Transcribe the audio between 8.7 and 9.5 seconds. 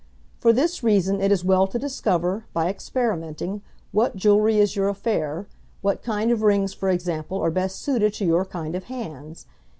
of hands.